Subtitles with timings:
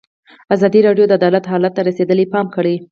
[0.55, 2.75] ازادي راډیو د عدالت حالت ته رسېدلي پام کړی.